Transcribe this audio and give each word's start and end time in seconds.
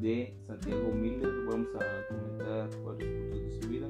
de 0.00 0.36
Santiago 0.46 0.92
Miller. 0.92 1.30
Vamos 1.48 1.68
a 1.74 2.06
comentar 2.08 2.70
varios 2.84 3.10
puntos 3.10 3.40
de 3.40 3.60
su 3.60 3.68
vida, 3.68 3.88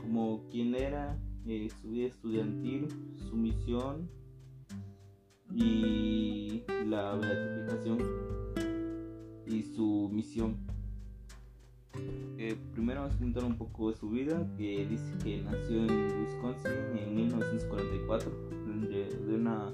como 0.00 0.46
quién 0.50 0.74
era, 0.74 1.18
eh, 1.46 1.68
su 1.80 1.90
vida 1.90 2.06
estudiantil, 2.08 2.88
su 3.16 3.36
misión 3.36 4.08
y 5.54 6.62
la 6.86 7.16
beatificación 7.16 7.98
y 9.46 9.62
su 9.62 10.08
misión. 10.12 10.56
Eh, 12.38 12.56
primero 12.72 13.00
vamos 13.00 13.16
a 13.16 13.18
comentar 13.18 13.44
un 13.44 13.56
poco 13.56 13.90
de 13.90 13.96
su 13.96 14.08
vida, 14.10 14.48
que 14.56 14.86
dice 14.86 15.12
que 15.22 15.42
nació 15.42 15.84
en 15.84 16.24
Wisconsin 16.24 16.96
en 16.96 17.14
1944, 17.14 18.30
de 19.26 19.34
una 19.34 19.72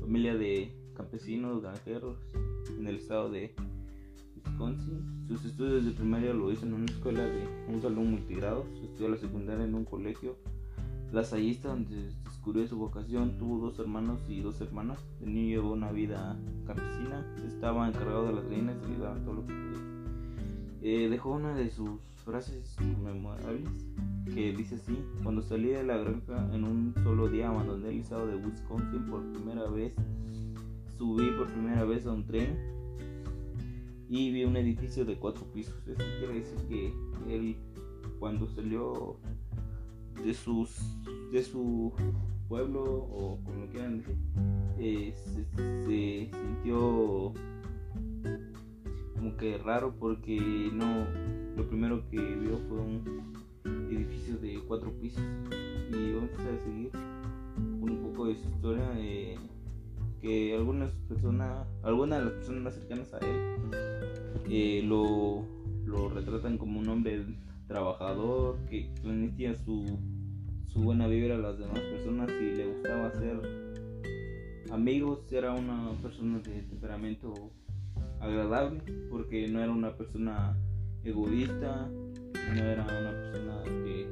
familia 0.00 0.36
de 0.36 0.72
campesinos, 0.94 1.62
granjeros 1.62 2.18
en 2.78 2.86
el 2.86 2.96
estado 2.96 3.30
de 3.30 3.54
Wisconsin. 4.56 5.26
Sus 5.28 5.44
estudios 5.44 5.84
de 5.84 5.90
primaria 5.92 6.32
lo 6.32 6.50
hizo 6.50 6.64
en 6.64 6.74
una 6.74 6.86
escuela 6.86 7.22
de 7.22 7.46
un 7.68 7.80
salón 7.82 8.10
multigrado. 8.10 8.64
Estudió 8.82 9.10
la 9.10 9.16
secundaria 9.16 9.64
en 9.64 9.74
un 9.74 9.84
colegio 9.84 10.36
lasallista 11.12 11.68
donde 11.68 12.10
descubrió 12.24 12.66
su 12.66 12.78
vocación. 12.78 13.38
Tuvo 13.38 13.58
dos 13.58 13.78
hermanos 13.78 14.20
y 14.28 14.40
dos 14.40 14.60
hermanas. 14.60 14.98
El 15.20 15.34
niño 15.34 15.48
llevó 15.48 15.72
una 15.72 15.92
vida 15.92 16.38
campesina. 16.66 17.24
Estaba 17.46 17.86
encargado 17.88 18.26
de 18.26 18.32
las 18.32 18.44
gallinas 18.48 18.76
y 18.88 19.00
daban 19.00 19.24
todo 19.24 19.34
lo 19.34 19.46
que 19.46 19.52
podía. 19.52 19.76
Eh, 20.82 21.08
dejó 21.08 21.30
una 21.32 21.54
de 21.54 21.70
sus 21.70 22.00
frases 22.24 22.76
memorables 23.02 23.68
que 24.32 24.52
dice 24.52 24.76
así, 24.76 24.98
cuando 25.22 25.42
salí 25.42 25.68
de 25.68 25.84
la 25.84 25.96
granja 25.98 26.48
en 26.52 26.64
un 26.64 26.94
solo 27.04 27.28
día 27.28 27.48
abandoné 27.48 27.90
el 27.90 28.00
estado 28.00 28.26
de 28.26 28.36
Wisconsin 28.36 29.06
por 29.08 29.22
primera 29.32 29.68
vez 29.68 29.94
subí 30.98 31.30
por 31.36 31.46
primera 31.48 31.84
vez 31.84 32.06
a 32.06 32.12
un 32.12 32.26
tren 32.26 32.58
y 34.08 34.30
vi 34.30 34.44
un 34.44 34.56
edificio 34.56 35.04
de 35.04 35.16
cuatro 35.16 35.44
pisos. 35.52 35.74
Eso 35.86 36.02
quiere 36.18 36.34
decir 36.34 36.58
que 36.68 36.92
él 37.34 37.56
cuando 38.18 38.48
salió 38.48 39.18
de 40.24 40.32
sus 40.32 40.70
de 41.32 41.42
su 41.42 41.92
pueblo 42.48 42.82
o 42.84 43.38
como 43.44 43.66
quieran 43.68 43.98
decir 43.98 44.16
eh, 44.78 45.14
se, 45.14 46.30
sintió 46.30 47.32
como 49.14 49.36
que 49.36 49.58
raro 49.58 49.94
porque 49.98 50.70
no 50.72 51.06
lo 51.56 51.68
primero 51.68 52.08
que 52.10 52.18
vio 52.18 52.58
fue 52.68 52.80
un 52.80 53.88
edificio 53.90 54.36
de 54.38 54.60
cuatro 54.66 54.92
pisos 55.00 55.24
y 55.90 56.12
vamos 56.12 56.30
a 56.38 56.64
seguir 56.64 56.90
un 57.80 57.98
poco 58.02 58.26
de 58.26 58.36
su 58.36 58.48
historia 58.48 58.88
eh, 58.96 59.36
que 60.20 60.54
algunas 60.54 60.90
personas, 61.08 61.66
algunas 61.82 62.20
de 62.20 62.24
las 62.26 62.34
personas 62.34 62.62
más 62.62 62.74
cercanas 62.74 63.14
a 63.14 63.18
él 63.18 63.95
eh, 64.48 64.82
lo, 64.84 65.44
lo, 65.86 66.08
retratan 66.08 66.58
como 66.58 66.80
un 66.80 66.88
hombre 66.88 67.24
trabajador 67.66 68.58
que 68.68 68.90
transmitía 69.02 69.54
su, 69.56 69.98
su 70.66 70.80
buena 70.80 71.06
vibra 71.06 71.34
a 71.34 71.38
las 71.38 71.58
demás 71.58 71.80
personas 71.80 72.30
y 72.40 72.56
le 72.56 72.66
gustaba 72.66 73.08
hacer 73.08 73.40
amigos, 74.70 75.20
era 75.32 75.52
una 75.52 75.90
persona 76.02 76.38
de 76.38 76.62
temperamento 76.62 77.34
agradable 78.20 78.82
porque 79.10 79.48
no 79.48 79.60
era 79.60 79.72
una 79.72 79.96
persona 79.96 80.56
egoísta, 81.04 81.88
no 81.88 82.62
era 82.62 82.82
una 82.82 83.10
persona 83.10 83.62
que, 83.64 84.08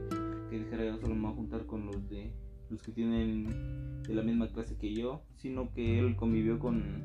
que 0.50 0.58
dijera 0.58 0.96
solo 0.98 1.14
me 1.14 1.22
voy 1.22 1.32
a 1.32 1.34
juntar 1.34 1.66
con 1.66 1.86
los 1.86 2.08
de 2.08 2.32
los 2.70 2.82
que 2.82 2.92
tienen 2.92 4.02
de 4.02 4.14
la 4.14 4.22
misma 4.22 4.48
clase 4.48 4.76
que 4.76 4.92
yo, 4.92 5.22
sino 5.36 5.72
que 5.72 5.98
él 5.98 6.16
convivió 6.16 6.58
con, 6.58 7.04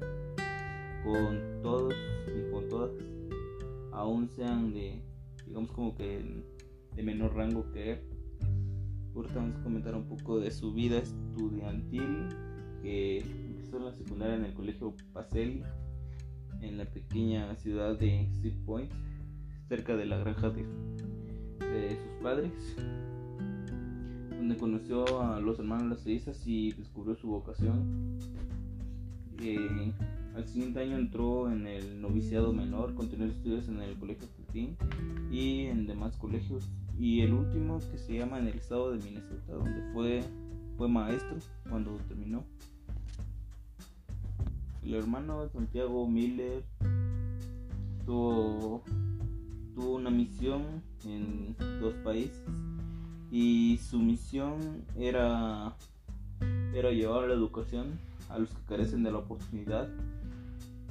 con 1.04 1.62
todos 1.62 1.94
y 2.28 2.52
con 2.52 2.68
todas, 2.70 2.92
aún 3.92 4.30
sean 4.30 4.74
de, 4.74 5.02
digamos 5.46 5.72
como 5.72 5.96
que 5.96 6.44
de 6.96 7.04
menor 7.04 7.36
rango 7.36 7.70
que 7.72 7.94
él. 7.94 8.00
Ahorita 9.16 9.36
vamos 9.36 9.58
a 9.58 9.64
comentar 9.64 9.96
un 9.96 10.08
poco 10.08 10.40
de 10.40 10.52
su 10.52 10.74
vida 10.74 11.00
estudiantil, 11.00 12.30
que 12.82 13.20
empezó 13.20 13.78
en 13.78 13.86
la 13.86 13.94
secundaria 13.94 14.36
en 14.36 14.46
el 14.46 14.54
colegio 14.54 14.96
Pacelli, 15.14 15.64
en 16.62 16.78
la 16.78 16.86
pequeña 16.86 17.56
ciudad 17.56 17.98
de 17.98 18.30
Sea 18.42 18.54
Point, 18.66 18.92
cerca 19.68 19.96
de 19.96 20.06
la 20.06 20.18
granja 20.18 20.50
de, 20.50 20.66
sus 21.96 22.24
padres 22.24 22.52
donde 24.30 24.58
conoció 24.58 25.22
a 25.22 25.40
los 25.40 25.60
hermanos 25.60 26.06
Las 26.06 26.48
y 26.48 26.72
descubrió 26.72 27.16
su 27.16 27.28
vocación. 27.28 28.18
Eh, 29.42 29.94
al 30.40 30.48
siguiente 30.48 30.80
año 30.80 30.98
entró 30.98 31.52
en 31.52 31.68
el 31.68 32.02
noviciado 32.02 32.54
menor, 32.54 32.96
continuó 32.96 33.28
estudios 33.28 33.68
en 33.68 33.82
el 33.82 33.98
colegio 33.98 34.26
Putin 34.38 34.78
y 35.30 35.66
en 35.66 35.86
demás 35.86 36.16
colegios. 36.16 36.64
Y 36.98 37.22
el 37.22 37.34
último 37.34 37.80
que 37.92 37.98
se 37.98 38.18
llama 38.18 38.40
en 38.40 38.48
el 38.48 38.56
estado 38.56 38.92
de 38.92 39.04
Minnesota, 39.04 39.54
donde 39.54 39.82
fue, 39.94 40.24
fue 40.78 40.88
maestro 40.88 41.38
cuando 41.70 41.92
terminó. 42.08 42.46
El 44.82 44.96
hermano 44.96 45.48
Santiago 45.50 46.08
Miller 46.08 46.64
tuvo, 48.06 48.82
tuvo 49.76 49.96
una 49.96 50.10
misión 50.10 50.64
en 51.04 51.54
dos 51.82 51.96
países 51.96 52.48
y 53.30 53.78
su 53.78 54.00
misión 54.00 54.86
era, 54.98 55.76
era 56.74 56.92
llevar 56.92 57.28
la 57.28 57.34
educación 57.34 58.00
a 58.30 58.40
los 58.40 58.50
que 58.50 58.62
carecen 58.68 59.04
de 59.04 59.12
la 59.12 59.18
oportunidad 59.18 59.90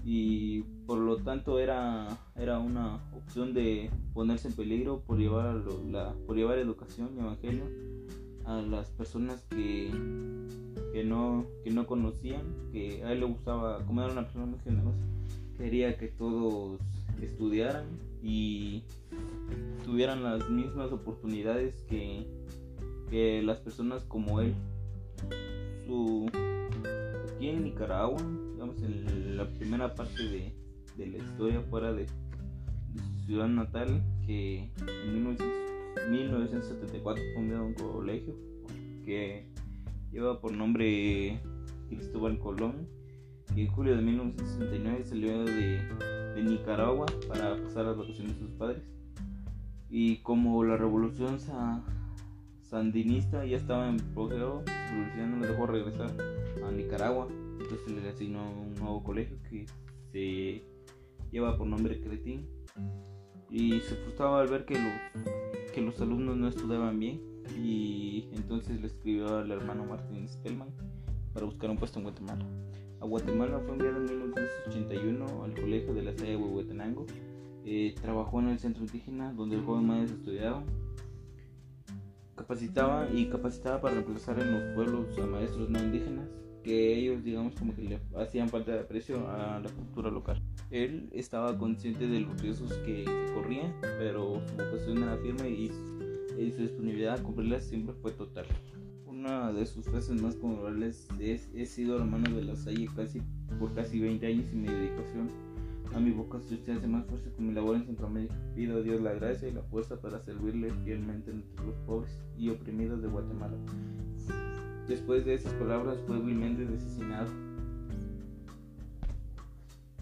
y 0.04 0.62
por 0.86 0.98
lo 0.98 1.18
tanto 1.18 1.58
era, 1.58 2.18
era 2.36 2.58
una 2.58 3.00
opción 3.14 3.52
de 3.52 3.90
ponerse 4.14 4.48
en 4.48 4.54
peligro 4.54 5.00
por 5.00 5.18
llevar, 5.18 5.62
la, 5.90 6.14
por 6.26 6.36
llevar 6.36 6.58
educación 6.58 7.10
y 7.16 7.20
evangelio 7.20 7.64
a 8.44 8.62
las 8.62 8.90
personas 8.90 9.44
que, 9.50 9.90
que, 10.92 11.04
no, 11.04 11.44
que 11.62 11.70
no 11.70 11.86
conocían, 11.86 12.42
que 12.72 13.04
a 13.04 13.12
él 13.12 13.20
le 13.20 13.26
gustaba, 13.26 13.84
como 13.84 14.02
era 14.02 14.12
una 14.12 14.22
persona 14.22 14.46
muy 14.46 14.58
generosa, 14.60 15.04
quería 15.58 15.98
que 15.98 16.08
todos 16.08 16.80
estudiaran 17.20 17.84
y 18.22 18.82
tuvieran 19.84 20.22
las 20.22 20.48
mismas 20.48 20.92
oportunidades 20.92 21.82
que, 21.88 22.26
que 23.10 23.42
las 23.42 23.58
personas 23.58 24.04
como 24.04 24.40
él. 24.40 24.54
Su, 25.86 26.30
aquí 27.34 27.48
en 27.48 27.64
Nicaragua, 27.64 28.20
en 28.82 29.36
la 29.36 29.48
primera 29.48 29.94
parte 29.94 30.22
de, 30.22 30.54
de 30.96 31.06
la 31.06 31.18
historia 31.18 31.60
fuera 31.62 31.92
de, 31.92 32.06
su 32.08 33.26
ciudad 33.26 33.48
natal, 33.48 34.02
que 34.26 34.70
en 34.86 35.14
1974 36.10 37.22
fundó 37.34 37.64
un 37.64 37.74
colegio 37.74 38.34
que 39.04 39.46
lleva 40.10 40.40
por 40.40 40.52
nombre 40.52 41.40
Cristóbal 41.88 42.38
Colón 42.38 42.88
y 43.54 43.62
en 43.62 43.68
julio 43.68 43.96
de 43.96 44.02
1969 44.02 45.04
salió 45.04 45.44
de, 45.44 45.82
de 46.34 46.42
Nicaragua 46.42 47.06
para 47.28 47.56
pasar 47.62 47.86
las 47.86 47.96
vacaciones 47.96 48.34
de 48.34 48.46
sus 48.46 48.50
padres. 48.52 48.82
Y 49.90 50.18
como 50.18 50.62
la 50.64 50.76
revolución 50.76 51.38
sandinista 52.62 53.44
ya 53.46 53.56
estaba 53.56 53.88
en 53.88 54.00
apogeo, 54.00 54.62
la 54.66 55.26
no 55.26 55.38
le 55.40 55.48
dejó 55.48 55.66
regresar 55.66 56.10
a 56.62 56.70
Nicaragua, 56.70 57.28
entonces 57.60 57.80
se 57.86 57.90
le 57.90 58.08
asignó 58.08 58.50
un 58.50 58.74
nuevo 58.74 59.02
colegio 59.02 59.36
que 59.50 59.66
se 60.12 60.64
lleva 61.30 61.56
por 61.56 61.66
nombre 61.66 62.00
Cretín. 62.00 62.46
Y 63.50 63.80
se 63.80 63.96
frustraba 63.96 64.40
al 64.40 64.48
ver 64.48 64.64
que 64.64 64.74
los, 64.74 65.72
que 65.72 65.80
los 65.80 66.00
alumnos 66.00 66.36
no 66.36 66.48
estudiaban 66.48 66.98
bien. 66.98 67.20
Y 67.58 68.28
entonces 68.34 68.80
le 68.80 68.86
escribió 68.86 69.38
al 69.38 69.50
hermano 69.50 69.86
Martín 69.86 70.28
Spellman 70.28 70.68
para 71.32 71.46
buscar 71.46 71.70
un 71.70 71.76
puesto 71.76 71.98
en 71.98 72.04
Guatemala. 72.04 72.46
A 73.00 73.06
Guatemala 73.06 73.58
fue 73.60 73.72
enviado 73.72 73.96
en 73.96 74.04
1981 74.04 75.44
al 75.44 75.54
colegio 75.54 75.94
de 75.94 76.02
la 76.02 76.12
sede 76.12 76.30
de 76.30 76.36
Huehuetenango. 76.36 77.06
Eh, 77.64 77.94
trabajó 78.00 78.40
en 78.40 78.48
el 78.48 78.58
centro 78.58 78.84
indígena 78.84 79.32
donde 79.32 79.56
el 79.56 79.64
joven 79.64 79.86
maestro 79.86 80.16
estudiaba, 80.16 80.64
capacitaba 82.34 83.08
y 83.12 83.26
capacitaba 83.26 83.80
para 83.80 83.94
reemplazar 83.94 84.38
en 84.40 84.52
los 84.52 84.74
pueblos 84.74 85.18
a 85.18 85.26
maestros 85.26 85.68
no 85.68 85.78
indígenas 85.78 86.28
que 86.68 86.98
ellos 86.98 87.24
digamos 87.24 87.54
como 87.54 87.74
que 87.74 87.80
le 87.82 87.98
hacían 88.18 88.50
falta 88.50 88.72
de 88.72 88.80
aprecio 88.80 89.26
a 89.30 89.58
la 89.58 89.70
cultura 89.70 90.10
local. 90.10 90.42
Él 90.70 91.08
estaba 91.12 91.56
consciente 91.56 92.06
de 92.06 92.20
los 92.20 92.38
riesgos 92.42 92.74
que, 92.84 93.06
corrían, 93.34 93.72
pero 93.80 94.42
su 94.46 94.54
vocación 94.54 95.02
era 95.02 95.16
firme 95.16 95.48
y, 95.48 95.68
su 95.68 96.60
disponibilidad 96.60 97.14
a 97.18 97.22
cumplirlas 97.22 97.64
siempre 97.64 97.94
fue 98.02 98.12
total. 98.12 98.44
Una 99.06 99.50
de 99.50 99.64
sus 99.64 99.86
frases 99.86 100.20
más 100.20 100.36
conmemorables 100.36 101.08
es 101.18 101.48
he 101.54 101.64
sido 101.64 101.96
hermano 101.96 102.36
de 102.36 102.44
la 102.44 102.54
Salle 102.54 102.86
casi 102.94 103.22
por 103.58 103.74
casi 103.74 103.98
20 103.98 104.26
años 104.26 104.52
y 104.52 104.56
mi 104.56 104.68
dedicación 104.68 105.30
a 105.94 106.00
mi 106.00 106.10
vocación 106.10 106.60
se 106.66 106.72
hace 106.72 106.86
más 106.86 107.06
fuerte 107.06 107.30
con 107.30 107.46
mi 107.46 107.54
labor 107.54 107.76
en 107.76 107.86
Centroamérica. 107.86 108.34
Pido 108.54 108.76
a 108.76 108.82
Dios 108.82 109.00
la 109.00 109.14
gracia 109.14 109.48
y 109.48 109.52
la 109.52 109.62
fuerza 109.62 109.98
para 110.02 110.20
servirle 110.20 110.70
fielmente 110.84 111.30
entre 111.30 111.64
los 111.64 111.76
pobres 111.86 112.20
y 112.36 112.50
oprimidos 112.50 113.00
de 113.00 113.08
Guatemala. 113.08 113.56
Después 114.88 115.26
de 115.26 115.34
esas 115.34 115.52
palabras 115.54 115.98
fue 116.06 116.18
vilmente 116.18 116.66
asesinado. 116.74 117.28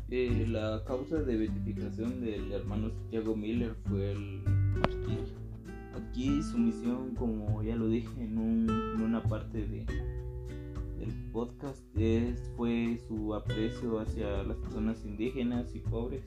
Eh, 0.09 0.47
la 0.49 0.85
causa 0.87 1.17
de 1.17 1.37
beatificación 1.37 2.21
del 2.21 2.53
hermano 2.53 2.91
Santiago 2.91 3.35
Miller 3.35 3.75
fue 3.89 4.13
el 4.13 4.43
martirio. 4.79 5.25
Aquí 5.97 6.41
su 6.41 6.59
misión, 6.59 7.17
como 7.17 7.65
ya 7.65 7.75
lo 7.75 7.89
dije 7.89 8.09
en, 8.17 8.39
una 8.39 9.21
parte 9.25 9.67
de, 9.67 9.85
del 10.99 11.31
podcast, 11.33 11.83
es, 11.97 12.49
fue 12.57 13.01
su 13.09 13.35
aprecio 13.35 13.99
hacia 13.99 14.45
las 14.45 14.57
personas 14.59 15.05
indígenas 15.05 15.75
y 15.75 15.81
pobres, 15.81 16.23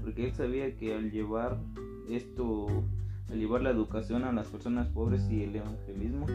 porque 0.00 0.26
él 0.26 0.32
sabía 0.32 0.76
que 0.76 0.94
al 0.94 1.10
llevar 1.10 1.58
esto, 2.08 2.84
al 3.28 3.38
llevar 3.38 3.62
la 3.62 3.70
educación 3.70 4.24
a 4.24 4.32
las 4.32 4.48
personas 4.48 4.88
pobres 4.88 5.28
y 5.30 5.42
el 5.42 5.56
evangelismo, 5.56 6.26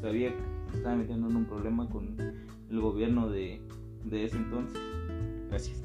sabía 0.00 0.30
que 0.30 0.76
estaba 0.76 0.96
metiendo 0.96 1.28
en 1.28 1.36
un 1.36 1.44
problema 1.44 1.88
con 1.88 2.16
el 2.18 2.80
gobierno 2.80 3.28
de, 3.28 3.60
de 4.04 4.24
ese 4.24 4.36
entonces. 4.36 4.80
Gracias. 5.48 5.84